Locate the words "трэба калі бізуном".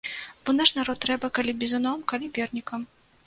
1.03-2.01